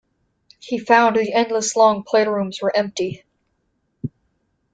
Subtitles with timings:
[0.57, 3.23] He found the endless long playrooms were empty!